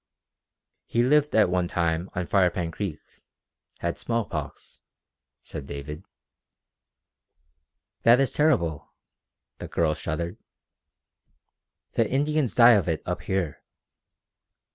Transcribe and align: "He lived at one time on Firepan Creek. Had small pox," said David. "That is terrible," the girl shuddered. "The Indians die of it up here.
"He 0.87 1.03
lived 1.03 1.35
at 1.35 1.47
one 1.47 1.67
time 1.67 2.09
on 2.15 2.25
Firepan 2.25 2.71
Creek. 2.71 2.99
Had 3.81 3.99
small 3.99 4.25
pox," 4.25 4.79
said 5.43 5.67
David. 5.67 6.03
"That 8.01 8.19
is 8.19 8.31
terrible," 8.31 8.93
the 9.59 9.67
girl 9.67 9.93
shuddered. 9.93 10.39
"The 11.93 12.09
Indians 12.09 12.55
die 12.55 12.71
of 12.71 12.89
it 12.89 13.03
up 13.05 13.21
here. 13.21 13.61